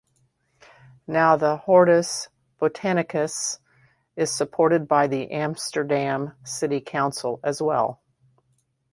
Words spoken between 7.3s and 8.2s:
as well.